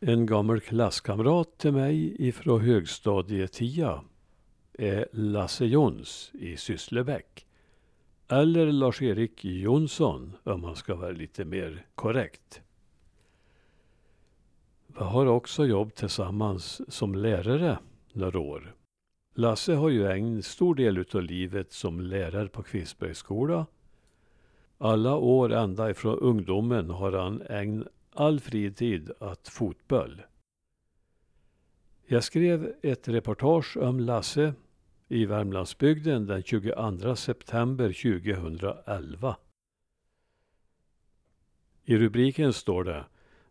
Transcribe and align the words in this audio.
En 0.00 0.26
gammal 0.26 0.60
klasskamrat 0.60 1.58
till 1.58 1.72
mig 1.72 2.28
ifrån 2.28 2.60
högstadietia 2.60 4.04
är 4.72 5.08
Lasse 5.12 5.66
Jons 5.66 6.30
i 6.34 6.56
Sysslebäck. 6.56 7.46
Eller 8.28 8.72
Lars-Erik 8.72 9.44
Jonsson 9.44 10.32
om 10.44 10.60
man 10.60 10.76
ska 10.76 10.94
vara 10.94 11.10
lite 11.10 11.44
mer 11.44 11.86
korrekt. 11.94 12.62
Vi 14.86 15.04
har 15.04 15.26
också 15.26 15.66
jobb 15.66 15.94
tillsammans 15.94 16.94
som 16.94 17.14
lärare 17.14 17.78
några 18.12 18.38
år. 18.38 18.74
Lasse 19.34 19.74
har 19.74 19.88
ju 19.88 20.06
ägnat 20.06 20.44
stor 20.44 20.74
del 20.74 20.98
utav 20.98 21.22
livet 21.22 21.72
som 21.72 22.00
lärare 22.00 22.48
på 22.48 22.62
Kvistbergsskola. 22.62 23.66
Alla 24.78 25.16
år 25.16 25.52
ända 25.52 25.90
ifrån 25.90 26.18
ungdomen 26.18 26.90
har 26.90 27.12
han 27.12 27.42
ägnat 27.42 27.88
all 28.18 28.40
fritid 28.40 29.10
att 29.20 29.48
fotboll. 29.48 30.22
Jag 32.06 32.24
skrev 32.24 32.74
ett 32.82 33.08
reportage 33.08 33.76
om 33.76 34.00
Lasse 34.00 34.54
i 35.08 35.26
Värmlandsbygden 35.26 36.26
den 36.26 36.42
22 36.42 37.16
september 37.16 37.92
2011. 37.92 39.36
I 41.84 41.96
rubriken 41.96 42.52
står 42.52 42.84
det 42.84 43.04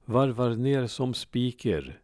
Varvar 0.05 0.55
ner 0.55 0.87
som 0.87 1.13
spiker. 1.13 2.01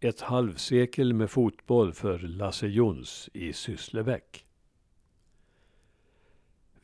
Ett 0.00 0.20
halvsekel 0.20 1.14
med 1.14 1.30
fotboll 1.30 1.92
för 1.92 2.18
Lasse 2.18 2.66
Jons 2.66 3.30
i 3.32 3.52
Sysslebäck. 3.52 4.45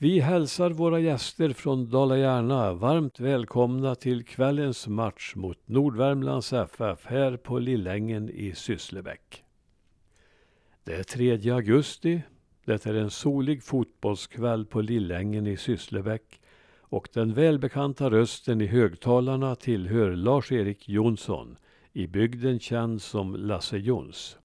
Vi 0.02 0.20
hälsar 0.20 0.70
våra 0.70 1.00
gäster 1.00 1.52
från 1.52 1.90
Dala-Järna 1.90 2.72
varmt 2.72 3.20
välkomna 3.20 3.94
till 3.94 4.24
kvällens 4.24 4.88
match 4.88 5.32
mot 5.36 5.68
Nordvärmlands 5.68 6.52
FF 6.52 7.06
här 7.06 7.36
på 7.36 7.58
Lillängen 7.58 8.30
i 8.30 8.54
Sysslebäck. 8.54 9.44
Det 10.84 10.94
är 10.94 11.02
3 11.02 11.50
augusti. 11.50 12.22
Det 12.64 12.86
är 12.86 12.94
en 12.94 13.10
solig 13.10 13.62
fotbollskväll 13.62 14.66
på 14.66 14.80
Lillängen 14.80 15.46
i 15.46 15.56
Sysslebäck 15.56 16.40
och 16.78 17.08
den 17.12 17.34
välbekanta 17.34 18.10
rösten 18.10 18.60
i 18.60 18.66
högtalarna 18.66 19.54
tillhör 19.54 20.10
Lars-Erik 20.16 20.88
Jonsson, 20.88 21.56
i 21.92 22.06
bygden 22.06 22.60
känd 22.60 23.02
som 23.02 23.36
Lasse 23.36 23.78
Jons. 23.78 24.38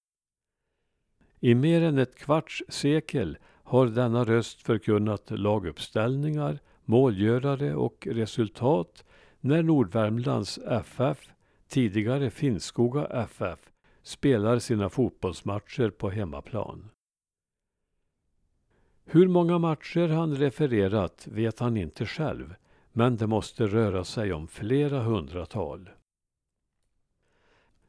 I 1.39 1.55
mer 1.55 1.81
än 1.81 1.97
ett 1.97 2.15
kvarts 2.15 2.63
sekel 2.67 3.37
har 3.67 3.87
denna 3.87 4.23
röst 4.23 4.61
förkunnat 4.61 5.31
laguppställningar, 5.31 6.59
målgörare 6.85 7.75
och 7.75 8.07
resultat 8.11 9.05
när 9.39 9.63
Nordvärmlands 9.63 10.57
FF, 10.57 11.29
tidigare 11.67 12.29
Finnskoga 12.29 13.05
FF, 13.05 13.59
spelar 14.03 14.59
sina 14.59 14.89
fotbollsmatcher 14.89 15.89
på 15.89 16.09
hemmaplan. 16.09 16.89
Hur 19.05 19.27
många 19.27 19.57
matcher 19.57 20.07
han 20.07 20.35
refererat 20.35 21.27
vet 21.31 21.59
han 21.59 21.77
inte 21.77 22.05
själv, 22.05 22.55
men 22.91 23.17
det 23.17 23.27
måste 23.27 23.67
röra 23.67 24.03
sig 24.03 24.33
om 24.33 24.47
flera 24.47 24.99
hundratal. 24.99 25.89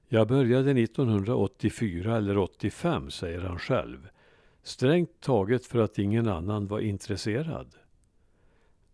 Jag 0.09 0.29
började 0.29 0.70
1984 0.70 2.17
eller 2.17 2.39
85, 2.39 3.11
säger 3.11 3.41
han 3.41 3.59
själv. 3.59 4.09
Strängt 4.69 5.20
taget 5.20 5.66
för 5.66 5.78
att 5.78 5.98
ingen 5.98 6.29
annan 6.29 6.67
var 6.67 6.80
intresserad. 6.80 7.74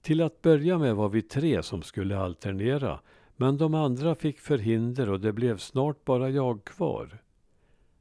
Till 0.02 0.20
att 0.20 0.42
börja 0.42 0.78
med 0.78 0.96
var 0.96 1.08
vi 1.08 1.22
tre 1.22 1.62
som 1.62 1.82
skulle 1.82 2.18
alternera, 2.18 3.00
men 3.36 3.56
de 3.56 3.74
andra 3.74 4.14
fick 4.14 4.38
förhinder 4.38 5.10
och 5.10 5.20
det 5.20 5.32
blev 5.32 5.58
snart 5.58 6.04
bara 6.04 6.30
jag 6.30 6.64
kvar. 6.64 7.22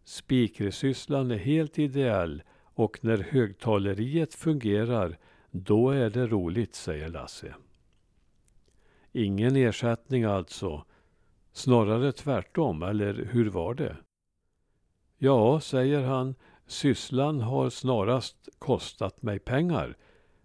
Spikersysslan 0.04 1.32
är 1.32 1.38
helt 1.38 1.80
ideell 1.80 2.44
och 2.64 3.00
när 3.02 3.18
högtaleriet 3.18 4.34
fungerar, 4.34 5.18
då 5.52 5.90
är 5.90 6.10
det 6.10 6.28
roligt, 6.28 6.76
säger 6.76 7.10
Lasse. 7.10 7.56
Ingen 9.12 9.56
ersättning 9.56 10.24
alltså. 10.24 10.86
Snarare 11.52 12.12
tvärtom, 12.12 12.84
eller 12.84 13.14
hur 13.14 13.50
var 13.50 13.74
det? 13.74 13.98
Ja, 15.18 15.60
säger 15.60 16.02
han, 16.02 16.36
sysslan 16.74 17.42
har 17.42 17.70
snarast 17.70 18.50
kostat 18.60 19.22
mig 19.22 19.40
pengar. 19.40 19.98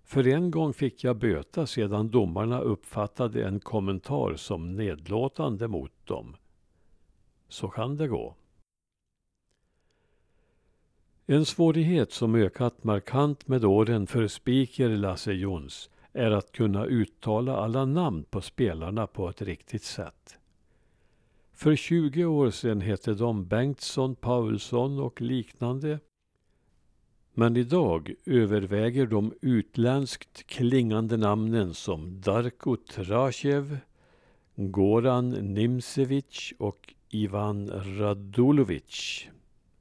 För 0.04 0.26
en 0.26 0.50
gång 0.50 0.72
fick 0.72 1.04
jag 1.04 1.16
böta 1.16 1.66
sedan 1.66 2.10
domarna 2.10 2.60
uppfattade 2.60 3.44
en 3.44 3.60
kommentar 3.60 4.34
som 4.36 4.76
nedlåtande 4.76 5.68
mot 5.68 5.92
dem. 6.06 6.36
Så 7.48 7.68
kan 7.68 7.96
det 7.96 8.08
gå. 8.08 8.34
En 11.26 11.44
svårighet 11.44 12.12
som 12.12 12.34
ökat 12.34 12.84
markant 12.84 13.48
med 13.48 13.64
åren 13.64 14.06
för 14.06 14.26
speaker 14.26 14.88
Lasse 14.88 15.32
Jons 15.32 15.90
är 16.12 16.30
att 16.30 16.52
kunna 16.52 16.84
uttala 16.84 17.56
alla 17.56 17.84
namn 17.84 18.24
på 18.24 18.40
spelarna 18.40 19.06
på 19.06 19.28
ett 19.28 19.42
riktigt 19.42 19.82
sätt. 19.82 20.38
För 21.52 21.76
20 21.76 22.24
år 22.24 22.50
sedan 22.50 22.80
hette 22.80 23.14
de 23.14 23.46
Bengtsson, 23.46 24.14
Paulsson 24.14 24.98
och 24.98 25.20
liknande. 25.20 25.98
Men 27.38 27.56
idag 27.56 28.14
överväger 28.26 29.06
de 29.06 29.34
utländskt 29.40 30.46
klingande 30.46 31.16
namnen 31.16 31.74
som 31.74 32.20
Darko 32.20 32.76
Trachev, 32.76 33.78
Goran 34.54 35.30
Nimsevic 35.30 36.52
och 36.58 36.94
Ivan 37.08 37.70
Radulovic 37.98 39.26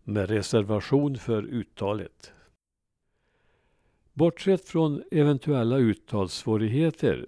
med 0.04 0.30
reservation 0.30 1.18
för 1.18 1.44
uttalet. 1.44 2.34
Bortsett 4.14 4.66
från 4.66 5.04
eventuella 5.12 5.78
uttalssvårigheter 5.78 7.28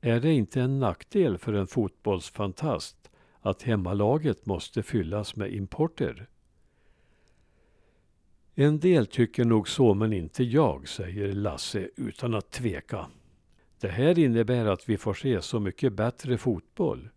är 0.00 0.20
det 0.20 0.32
inte 0.32 0.60
en 0.60 0.78
nackdel 0.78 1.38
för 1.38 1.52
en 1.52 1.66
fotbollsfantast 1.66 3.10
att 3.40 3.62
hemmalaget 3.62 4.46
måste 4.46 4.82
fyllas 4.82 5.36
med 5.36 5.54
importer. 5.54 6.28
En 8.56 8.78
del 8.78 9.06
tycker 9.06 9.44
nog 9.44 9.68
så, 9.68 9.94
men 9.94 10.12
inte 10.12 10.44
jag, 10.44 10.88
säger 10.88 11.32
Lasse 11.32 11.88
utan 11.96 12.34
att 12.34 12.50
tveka. 12.50 13.06
Det 13.80 13.88
här 13.88 14.18
innebär 14.18 14.66
att 14.66 14.88
vi 14.88 14.96
får 14.96 15.14
se 15.14 15.42
så 15.42 15.60
mycket 15.60 15.92
bättre 15.92 16.38
fotboll. 16.38 17.08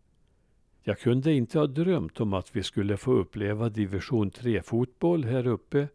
Jag 0.83 0.99
kunde 0.99 1.33
inte 1.33 1.59
ha 1.59 1.67
drömt 1.67 2.19
om 2.19 2.33
att 2.33 2.55
vi 2.55 2.63
skulle 2.63 2.97
få 2.97 3.11
uppleva 3.11 3.69
division 3.69 4.31
3-fotboll 4.31 5.23
här 5.23 5.47
uppe. 5.47 5.87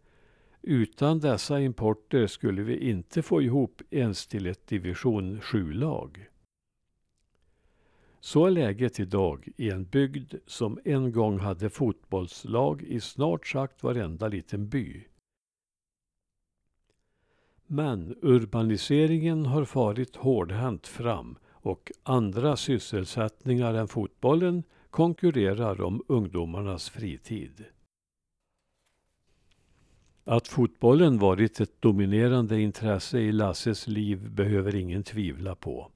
Utan 0.63 1.21
dessa 1.21 1.61
importer 1.61 2.27
skulle 2.27 2.63
vi 2.63 2.91
inte 2.91 3.23
få 3.23 3.43
ihop 3.43 3.83
ens 3.91 4.27
till 4.27 4.47
ett 4.47 4.67
division 4.67 5.41
7-lag. 5.41 6.29
Så 8.21 8.47
är 8.47 8.51
läget 8.51 9.01
idag 9.01 9.49
i 9.57 9.71
en 9.71 9.85
bygd 9.85 10.35
som 10.47 10.79
en 10.85 11.13
gång 11.13 11.39
hade 11.39 11.71
fotbollslag 11.71 12.83
i 12.83 13.01
snart 13.01 13.47
sagt 13.47 13.83
varenda 13.83 14.29
liten 14.29 14.69
by. 14.69 15.05
Men 17.75 18.15
urbaniseringen 18.23 19.47
har 19.47 19.65
farit 19.65 20.17
hårdhänt 20.17 20.87
fram 20.87 21.39
och 21.51 21.93
andra 22.03 22.57
sysselsättningar 22.57 23.75
än 23.75 23.89
fotbollen 23.89 24.63
konkurrerar 24.91 25.81
om 25.81 26.03
ungdomarnas 26.09 26.91
fritid. 26.91 27.65
Att 30.25 30.49
fotbollen 30.49 31.19
varit 31.19 31.61
ett 31.61 31.83
dominerande 31.83 32.61
intresse 32.61 33.19
i 33.19 33.33
Lasses 33.33 33.87
liv 33.87 34.31
behöver 34.31 34.75
ingen 34.75 35.03
tvivla 35.03 35.55
på. 35.55 35.91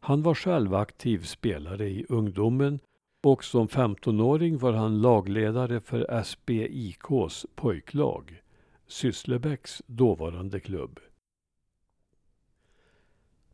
Han 0.00 0.22
var 0.22 0.34
själv 0.34 0.74
aktiv 0.74 1.18
spelare 1.24 1.88
i 1.88 2.06
ungdomen 2.08 2.80
och 3.26 3.44
som 3.44 3.68
15-åring 3.68 4.58
var 4.58 4.72
han 4.72 5.00
lagledare 5.00 5.80
för 5.80 6.22
SBIKs 6.22 7.46
pojklag, 7.54 8.41
Sysslebäcks 8.86 9.82
dåvarande 9.86 10.60
klubb. 10.60 11.00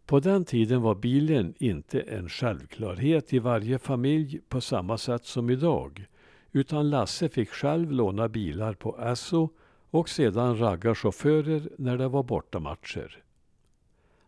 På 0.06 0.20
den 0.20 0.44
tiden 0.44 0.82
var 0.82 0.94
bilen 0.94 1.54
inte 1.58 2.00
en 2.00 2.28
självklarhet 2.28 3.32
i 3.32 3.38
varje 3.38 3.78
familj 3.78 4.40
på 4.48 4.60
samma 4.60 4.98
sätt 4.98 5.24
som 5.24 5.50
idag. 5.50 6.06
Utan 6.52 6.90
Lasse 6.90 7.28
fick 7.28 7.50
själv 7.50 7.92
låna 7.92 8.28
bilar 8.28 8.74
på 8.74 8.98
Esso 8.98 9.48
och 9.90 10.08
sedan 10.08 10.58
ragga 10.58 10.94
chaufförer 10.94 11.70
när 11.78 11.98
det 11.98 12.08
var 12.08 12.22
bortamatcher. 12.22 13.22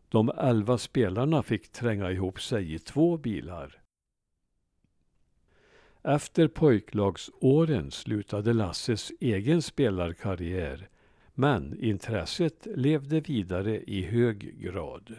De 0.08 0.28
elva 0.28 0.78
spelarna 0.78 1.42
fick 1.42 1.72
tränga 1.72 2.10
ihop 2.10 2.40
sig 2.40 2.74
i 2.74 2.78
två 2.78 3.16
bilar. 3.16 3.80
Efter 6.02 6.48
pojklagsåren 6.48 7.90
slutade 7.90 8.52
Lasses 8.52 9.12
egen 9.20 9.62
spelarkarriär 9.62 10.88
men 11.34 11.84
intresset 11.84 12.66
levde 12.76 13.20
vidare 13.20 13.82
i 13.82 14.02
hög 14.02 14.60
grad. 14.60 15.16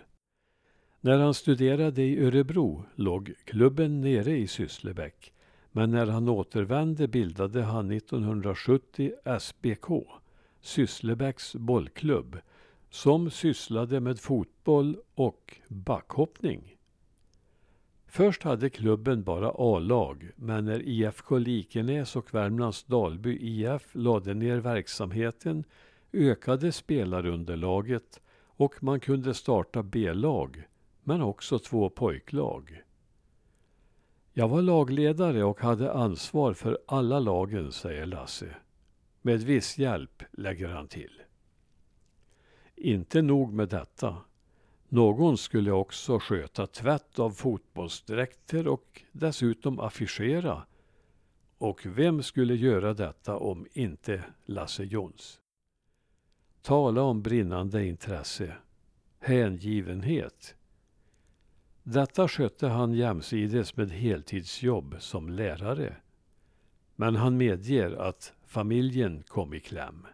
När 1.01 1.17
han 1.17 1.33
studerade 1.33 2.01
i 2.01 2.25
Örebro 2.25 2.85
låg 2.95 3.33
klubben 3.45 4.01
nere 4.01 4.37
i 4.37 4.47
Sysslebäck. 4.47 5.33
Men 5.71 5.91
när 5.91 6.07
han 6.07 6.29
återvände 6.29 7.07
bildade 7.07 7.61
han 7.61 7.91
1970 7.91 9.11
SBK, 9.39 9.87
Sysslebäcks 10.61 11.55
bollklubb, 11.55 12.37
som 12.89 13.29
sysslade 13.29 13.99
med 13.99 14.19
fotboll 14.19 14.97
och 15.15 15.57
backhoppning. 15.67 16.75
Först 18.13 18.43
hade 18.43 18.69
klubben 18.69 19.23
bara 19.23 19.51
A-lag, 19.55 20.31
men 20.35 20.65
när 20.65 20.81
IFK 20.81 21.37
Likenäs 21.37 22.15
och 22.15 22.33
Värmlands 22.33 22.83
Dalby 22.83 23.37
IF 23.41 23.89
lade 23.91 24.33
ner 24.33 24.57
verksamheten 24.57 25.63
ökade 26.13 26.71
spelarunderlaget 26.71 28.21
och 28.43 28.83
man 28.83 28.99
kunde 28.99 29.33
starta 29.33 29.83
B-lag, 29.83 30.63
men 31.03 31.21
också 31.21 31.59
två 31.59 31.89
pojklag. 31.89 32.81
Jag 34.33 34.47
var 34.47 34.61
lagledare 34.61 35.43
och 35.43 35.61
hade 35.61 35.93
ansvar 35.93 36.53
för 36.53 36.79
alla 36.87 37.19
lagen, 37.19 37.71
säger 37.71 38.05
Lasse. 38.05 38.55
Med 39.21 39.39
viss 39.39 39.77
hjälp, 39.77 40.23
lägger 40.31 40.67
han 40.67 40.87
till. 40.87 41.21
Inte 42.75 43.21
nog 43.21 43.53
med 43.53 43.69
detta. 43.69 44.17
Någon 44.93 45.37
skulle 45.37 45.71
också 45.71 46.19
sköta 46.19 46.67
tvätt 46.67 47.19
av 47.19 47.31
fotbollsdräkter 47.31 48.67
och 48.67 49.01
dessutom 49.11 49.79
affischera. 49.79 50.65
Och 51.57 51.85
vem 51.85 52.23
skulle 52.23 52.55
göra 52.55 52.93
detta 52.93 53.37
om 53.37 53.67
inte 53.73 54.23
Lasse 54.45 54.83
Jons? 54.83 55.39
Tala 56.61 57.01
om 57.01 57.21
brinnande 57.21 57.85
intresse. 57.85 58.55
Hängivenhet. 59.19 60.55
Detta 61.83 62.27
skötte 62.27 62.67
han 62.67 62.93
jämsides 62.93 63.77
med 63.77 63.91
heltidsjobb 63.91 64.95
som 64.99 65.29
lärare. 65.29 65.95
Men 66.95 67.15
han 67.15 67.37
medger 67.37 67.91
att 67.91 68.33
familjen 68.45 69.23
kom 69.27 69.53
i 69.53 69.59
kläm. 69.59 70.07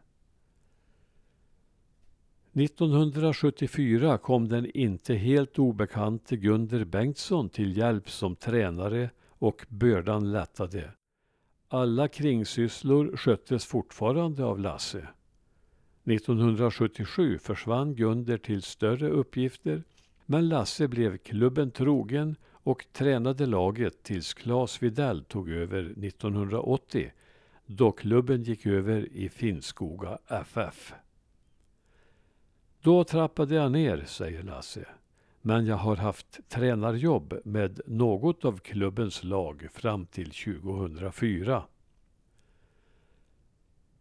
1974 2.57 4.17
kom 4.17 4.47
den 4.47 4.65
inte 4.65 5.13
helt 5.13 5.59
obekante 5.59 6.37
Gunder 6.37 6.85
Bengtsson 6.85 7.49
till 7.49 7.77
hjälp 7.77 8.09
som 8.09 8.35
tränare 8.35 9.09
och 9.29 9.65
bördan 9.69 10.31
lättade. 10.31 10.91
Alla 11.67 12.07
kringsysslor 12.07 13.17
sköttes 13.17 13.65
fortfarande 13.65 14.45
av 14.45 14.59
Lasse. 14.59 15.07
1977 16.03 17.37
försvann 17.37 17.95
Gunder 17.95 18.37
till 18.37 18.61
större 18.61 19.09
uppgifter 19.09 19.83
men 20.25 20.49
Lasse 20.49 20.87
blev 20.87 21.17
klubben 21.17 21.71
trogen 21.71 22.35
och 22.51 22.85
tränade 22.93 23.45
laget 23.45 24.03
tills 24.03 24.33
Claes 24.33 24.83
Videll 24.83 25.23
tog 25.23 25.49
över 25.49 25.83
1980 26.05 27.11
då 27.65 27.91
klubben 27.91 28.43
gick 28.43 28.65
över 28.65 29.07
i 29.13 29.29
Finnskoga 29.29 30.17
FF. 30.27 30.93
Då 32.87 33.03
trappade 33.03 33.55
jag 33.55 33.71
ner, 33.71 34.03
säger 34.05 34.43
Lasse. 34.43 34.85
Men 35.41 35.65
jag 35.65 35.75
har 35.75 35.95
haft 35.95 36.39
tränarjobb 36.49 37.39
med 37.43 37.81
något 37.85 38.45
av 38.45 38.57
klubbens 38.57 39.23
lag 39.23 39.67
fram 39.73 40.05
till 40.05 40.31
2004. 40.31 41.63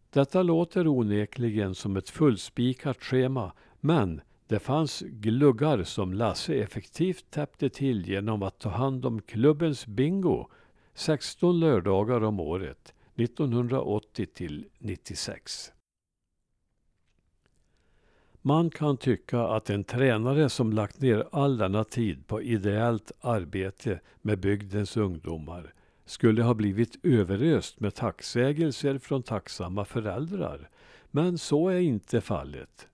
Detta 0.09 0.43
låter 0.43 0.87
onekligen 0.87 1.75
som 1.75 1.97
ett 1.97 2.09
fullspikat 2.09 3.03
schema, 3.03 3.51
men 3.79 4.21
det 4.47 4.59
fanns 4.59 5.01
gluggar 5.01 5.83
som 5.83 6.13
Lasse 6.13 6.53
effektivt 6.53 7.25
täppte 7.29 7.69
till 7.69 8.07
genom 8.07 8.43
att 8.43 8.59
ta 8.59 8.69
hand 8.69 9.05
om 9.05 9.21
klubbens 9.21 9.87
bingo 9.87 10.47
16 10.93 11.59
lördagar 11.59 12.23
om 12.23 12.39
året 12.39 12.93
1980 13.15 14.25
till 14.33 14.65
96. 14.79 15.71
Man 18.47 18.69
kan 18.69 18.97
tycka 18.97 19.41
att 19.41 19.69
en 19.69 19.83
tränare 19.83 20.49
som 20.49 20.73
lagt 20.73 21.01
ner 21.01 21.27
all 21.31 21.57
denna 21.57 21.83
tid 21.83 22.27
på 22.27 22.41
ideellt 22.41 23.11
arbete 23.21 23.99
med 24.21 24.39
bygdens 24.39 24.97
ungdomar 24.97 25.73
skulle 26.05 26.43
ha 26.43 26.53
blivit 26.53 27.05
överöst 27.05 27.79
med 27.79 27.95
tacksägelser 27.95 28.97
från 28.97 29.23
tacksamma 29.23 29.85
föräldrar. 29.85 30.69
Men 31.11 31.37
så 31.37 31.69
är 31.69 31.79
inte 31.79 32.21
fallet. 32.21 32.87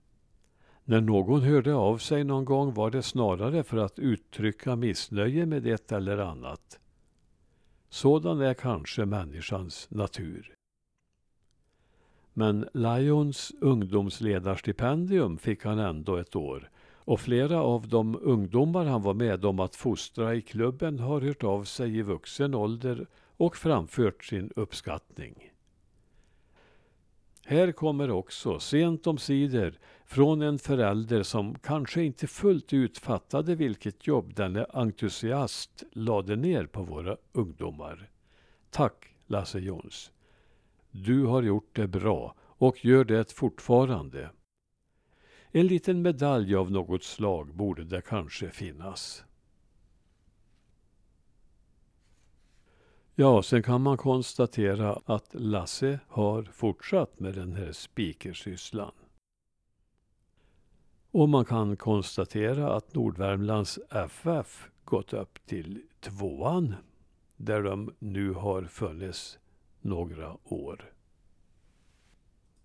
När 0.84 1.00
någon 1.00 1.42
hörde 1.42 1.74
av 1.74 1.98
sig 1.98 2.24
någon 2.24 2.44
gång 2.44 2.74
var 2.74 2.90
det 2.90 3.02
snarare 3.02 3.62
för 3.62 3.76
att 3.76 3.98
uttrycka 3.98 4.76
missnöje 4.76 5.46
med 5.46 5.66
ett 5.66 5.92
eller 5.92 6.18
annat. 6.18 6.78
Sådan 7.88 8.40
är 8.40 8.54
kanske 8.54 9.04
människans 9.04 9.90
natur. 9.90 10.54
Men 12.34 12.68
Lions 12.72 13.52
ungdomsledarstipendium 13.60 15.38
fick 15.38 15.64
han 15.64 15.78
ändå 15.78 16.16
ett 16.16 16.36
år 16.36 16.70
och 17.04 17.20
flera 17.20 17.62
av 17.62 17.88
de 17.88 18.18
ungdomar 18.22 18.84
han 18.84 19.02
var 19.02 19.14
med 19.14 19.44
om 19.44 19.60
att 19.60 19.76
fostra 19.76 20.34
i 20.34 20.42
klubben 20.42 20.98
har 20.98 21.20
hört 21.20 21.44
av 21.44 21.64
sig 21.64 21.96
i 21.98 22.02
vuxen 22.02 22.54
ålder 22.54 23.06
och 23.36 23.56
framfört 23.56 24.24
sin 24.24 24.50
uppskattning. 24.56 25.50
Här 27.46 27.72
kommer 27.72 28.10
också, 28.10 28.60
sent 28.60 29.06
om 29.06 29.18
sidor, 29.18 29.74
från 30.06 30.42
en 30.42 30.58
förälder 30.58 31.22
som 31.22 31.58
kanske 31.58 32.02
inte 32.02 32.26
fullt 32.26 32.72
ut 32.72 32.98
fattade 32.98 33.54
vilket 33.54 34.06
jobb 34.06 34.34
denne 34.34 34.64
entusiast 34.64 35.82
lade 35.92 36.36
ner 36.36 36.66
på 36.66 36.82
våra 36.82 37.16
ungdomar. 37.32 38.10
Tack 38.70 39.14
Lasse 39.26 39.58
Jons. 39.58 40.10
Du 40.96 41.24
har 41.24 41.42
gjort 41.42 41.76
det 41.76 41.88
bra 41.88 42.34
och 42.40 42.84
gör 42.84 43.04
det 43.04 43.32
fortfarande. 43.32 44.30
En 45.50 45.66
liten 45.66 46.02
medalj 46.02 46.54
av 46.54 46.70
något 46.70 47.04
slag 47.04 47.54
borde 47.54 47.84
det 47.84 48.02
kanske 48.02 48.50
finnas. 48.50 49.24
Ja, 53.14 53.42
sen 53.42 53.62
kan 53.62 53.82
man 53.82 53.96
konstatera 53.96 55.00
att 55.04 55.34
Lasse 55.34 56.00
har 56.08 56.42
fortsatt 56.42 57.20
med 57.20 57.34
den 57.34 57.52
här 57.52 57.72
speakersysslan. 57.72 58.92
Och 61.10 61.28
man 61.28 61.44
kan 61.44 61.76
konstatera 61.76 62.76
att 62.76 62.94
Nordvärmlands 62.94 63.78
FF 63.90 64.70
gått 64.84 65.12
upp 65.12 65.46
till 65.46 65.82
tvåan 66.00 66.74
där 67.36 67.62
de 67.62 67.94
nu 67.98 68.32
har 68.32 68.62
funnits 68.64 69.38
några 69.84 70.36
år. 70.44 70.93